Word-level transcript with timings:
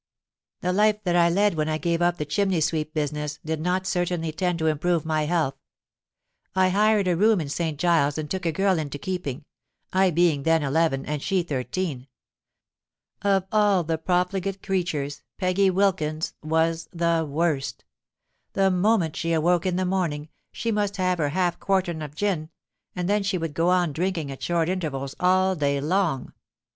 "The 0.61 0.73
life 0.73 1.03
that 1.03 1.15
I 1.15 1.29
led 1.29 1.53
when 1.53 1.69
I 1.69 1.77
gave 1.77 2.01
up 2.01 2.17
the 2.17 2.25
chimney 2.25 2.59
sweep 2.59 2.91
business, 2.91 3.37
did 3.45 3.61
not 3.61 3.85
certainly 3.85 4.31
tend 4.31 4.57
to 4.57 4.65
improve 4.65 5.05
my 5.05 5.25
health. 5.25 5.53
I 6.55 6.69
hired 6.69 7.07
a 7.07 7.15
room 7.15 7.39
in 7.39 7.49
St. 7.49 7.79
Giles's, 7.79 8.17
and 8.17 8.27
took 8.27 8.47
a 8.47 8.51
girl 8.51 8.79
into 8.79 8.97
keeping—I 8.97 10.09
being 10.09 10.41
then 10.41 10.63
eleven, 10.63 11.05
and 11.05 11.21
she 11.21 11.43
thirteen. 11.43 12.07
Of 13.21 13.45
all 13.51 13.83
profligate 13.83 14.63
creatures, 14.63 15.21
Peggy 15.37 15.69
Wilkins 15.69 16.33
was 16.41 16.89
the 16.91 17.23
worst. 17.29 17.85
The 18.53 18.71
moment 18.71 19.15
she 19.15 19.33
awoke 19.33 19.67
in 19.67 19.75
the 19.75 19.85
morning, 19.85 20.29
she 20.51 20.71
must 20.71 20.97
have 20.97 21.19
her 21.19 21.29
half 21.29 21.59
quartern 21.59 22.01
of 22.01 22.15
gin; 22.15 22.49
and 22.95 23.07
then 23.07 23.21
she 23.21 23.37
would 23.37 23.53
go 23.53 23.69
on 23.69 23.93
drinking 23.93 24.31
at 24.31 24.41
short 24.41 24.67
intervals 24.67 25.13
all 25.19 25.55
day 25.55 25.79
long. 25.79 26.33